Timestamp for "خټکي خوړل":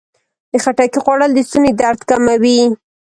0.63-1.31